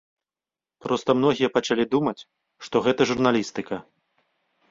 Проста 0.83 1.09
многія 1.19 1.49
пачалі 1.57 1.85
думаць, 1.93 2.25
што 2.67 2.75
гэта 2.87 3.01
журналістыка. 3.13 3.75